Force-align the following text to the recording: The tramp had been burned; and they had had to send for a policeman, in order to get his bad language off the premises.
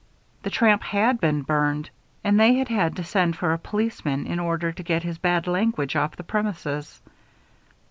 The 0.41 0.49
tramp 0.49 0.81
had 0.81 1.21
been 1.21 1.43
burned; 1.43 1.91
and 2.23 2.39
they 2.39 2.55
had 2.55 2.69
had 2.69 2.95
to 2.95 3.03
send 3.03 3.35
for 3.35 3.53
a 3.53 3.59
policeman, 3.59 4.25
in 4.25 4.39
order 4.39 4.71
to 4.71 4.81
get 4.81 5.03
his 5.03 5.19
bad 5.19 5.45
language 5.45 5.95
off 5.95 6.15
the 6.15 6.23
premises. 6.23 6.99